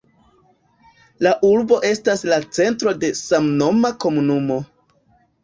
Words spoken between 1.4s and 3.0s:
urbo estas la centro